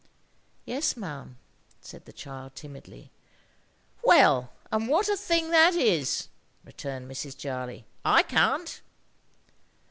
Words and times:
"Yes, 0.65 0.97
ma'am," 0.97 1.37
said 1.79 2.05
the 2.05 2.11
child 2.11 2.55
timidly. 2.55 3.11
"Well, 4.03 4.51
and 4.71 4.87
what 4.87 5.07
a 5.07 5.15
thing 5.15 5.51
that 5.51 5.75
is!" 5.75 6.27
returned 6.65 7.07
Mrs. 7.07 7.37
Jarley. 7.37 7.85
"I 8.03 8.23
can't." 8.23 8.81